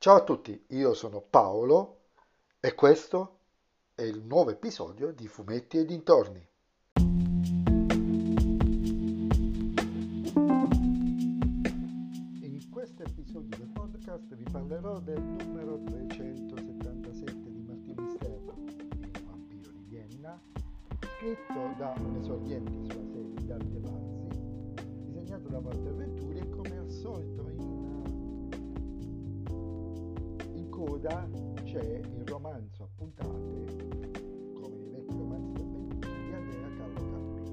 [0.00, 2.02] Ciao a tutti, io sono Paolo
[2.60, 3.40] e questo
[3.96, 6.48] è il nuovo episodio di Fumetti e dintorni.
[12.42, 19.72] In questo episodio del podcast vi parlerò del numero 377 di Martin Misterro, il vampiro
[19.72, 20.40] di Vienna,
[21.00, 23.80] scritto da un esordiente sulla serie Dante
[31.00, 31.28] coda
[31.62, 33.30] c'è il romanzo a puntate,
[34.60, 37.46] come i vecchi romanzi del Benito, di Andrea Carlo Campi.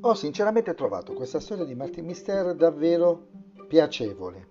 [0.00, 3.26] Ho sinceramente trovato questa storia di Martin Mister davvero
[3.66, 4.50] piacevole.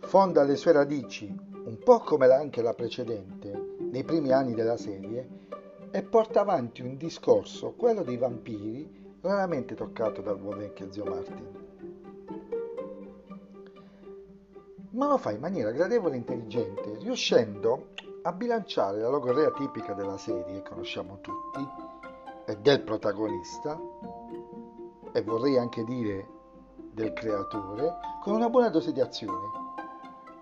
[0.00, 1.32] Fonda le sue radici,
[1.64, 5.43] un po' come anche la precedente, nei primi anni della serie,
[5.94, 11.48] e porta avanti un discorso, quello dei vampiri, raramente toccato dal buon vecchio zio Martin.
[14.90, 17.90] Ma lo fa in maniera gradevole e intelligente, riuscendo
[18.22, 21.64] a bilanciare la logorrea tipica della serie, che conosciamo tutti,
[22.46, 23.78] e del protagonista,
[25.12, 26.26] e vorrei anche dire
[26.90, 29.62] del creatore, con una buona dose di azione.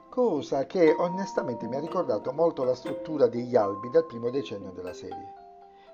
[0.09, 4.95] Cosa che onestamente mi ha ricordato molto la struttura degli albi del primo decennio della
[4.95, 5.41] serie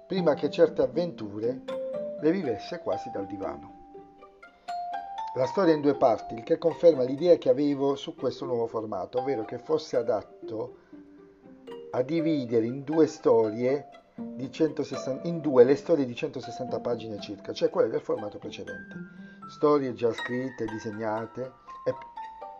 [0.09, 1.63] prima che certe avventure
[2.19, 3.77] le vivesse quasi dal divano.
[5.35, 9.21] La storia in due parti, il che conferma l'idea che avevo su questo nuovo formato,
[9.21, 10.77] ovvero che fosse adatto
[11.91, 17.53] a dividere in due storie di 160, in due le storie di 160 pagine circa,
[17.53, 18.97] cioè quelle del formato precedente.
[19.51, 21.53] Storie già scritte, disegnate
[21.85, 21.95] e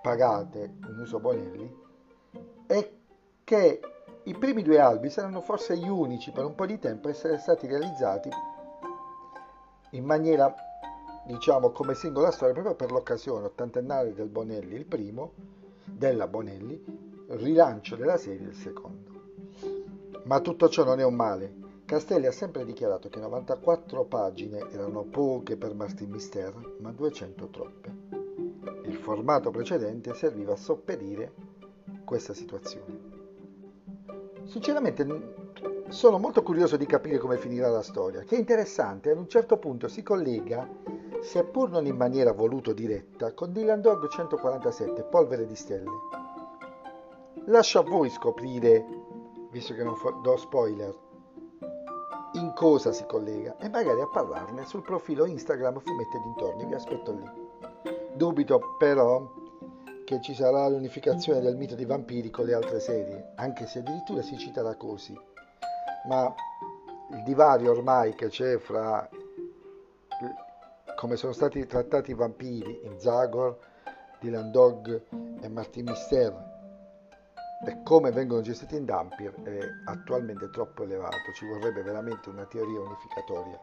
[0.03, 1.77] pagate in uso Bonelli
[2.67, 2.93] e
[3.43, 3.81] che
[4.29, 7.39] i primi due albi saranno forse gli unici per un po' di tempo a essere
[7.39, 8.29] stati realizzati
[9.93, 10.55] in maniera,
[11.25, 15.33] diciamo, come singola storia, proprio per l'occasione ottantennale del Bonelli, il primo,
[15.83, 19.13] della Bonelli, rilancio della serie, il secondo.
[20.25, 21.55] Ma tutto ciò non è un male.
[21.87, 27.93] Castelli ha sempre dichiarato che 94 pagine erano poche per Martin Mister, ma 200 troppe.
[28.83, 31.33] Il formato precedente serviva a sopperire
[32.05, 33.18] questa situazione.
[34.49, 35.05] Sinceramente
[35.89, 39.59] sono molto curioso di capire come finirà la storia, che è interessante, ad un certo
[39.59, 40.67] punto si collega,
[41.21, 45.91] seppur non in maniera voluto diretta, con Dylan Dog 147, Polvere di Stelle.
[47.45, 48.87] Lascio a voi scoprire,
[49.51, 50.97] visto che non do spoiler,
[52.33, 57.13] in cosa si collega e magari a parlarne sul profilo Instagram Fumette Dintorni, vi aspetto
[57.13, 57.31] lì.
[58.15, 59.31] Dubito però
[60.09, 64.23] che ci sarà l'unificazione del mito dei vampiri con le altre serie, anche se addirittura
[64.23, 65.15] si cita da Cosi.
[66.09, 66.35] Ma
[67.11, 69.07] il divario ormai che c'è fra
[70.97, 73.59] come sono stati trattati i vampiri in Zagor,
[74.19, 75.03] Dylan Dog
[75.43, 76.33] e Martin Mister
[77.67, 82.81] e come vengono gestiti in Dampir è attualmente troppo elevato, ci vorrebbe veramente una teoria
[82.81, 83.59] unificatoria.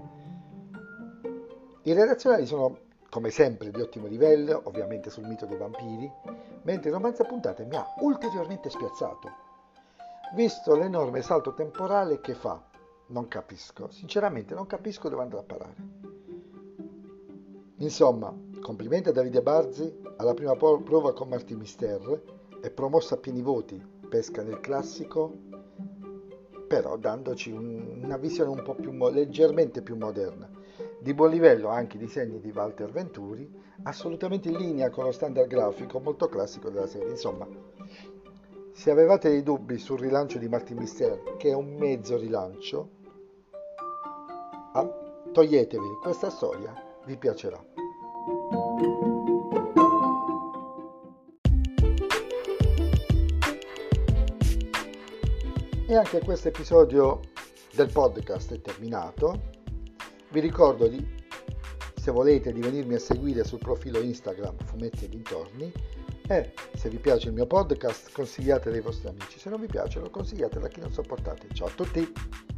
[1.81, 2.84] I redazionali sono
[3.16, 6.12] come sempre di ottimo livello, ovviamente sul mito dei vampiri,
[6.64, 9.31] mentre il romanzo a puntate mi ha ulteriormente spiazzato.
[10.36, 12.62] Visto l'enorme salto temporale che fa,
[13.08, 15.76] non capisco, sinceramente non capisco dove andrà a parare.
[17.78, 22.22] Insomma, complimenti a Davide Barzi, alla prima prova con Martin Mister,
[22.59, 25.34] è promosso a pieni voti, pesca nel classico,
[26.68, 30.54] però dandoci un, una visione un po' più leggermente più moderna
[31.05, 33.47] di buon livello anche i disegni di Walter Venturi,
[33.83, 37.11] assolutamente in linea con lo standard grafico molto classico della serie.
[37.11, 37.47] Insomma,
[38.71, 42.89] se avevate dei dubbi sul rilancio di Martin Mister, che è un mezzo rilancio,
[44.73, 44.89] ah,
[45.31, 46.73] toglietevi, questa storia
[47.05, 47.63] vi piacerà.
[55.87, 57.19] E anche questo episodio
[57.75, 59.54] del podcast è terminato.
[60.29, 61.05] Vi ricordo di,
[61.95, 65.72] se volete, di venirmi a seguire sul profilo Instagram Fumetti e Dintorni
[66.27, 69.99] e se vi piace il mio podcast consigliatelo ai vostri amici, se non vi piace
[69.99, 71.47] lo consigliate a chi non sopportate.
[71.53, 72.54] Ciao a tutti!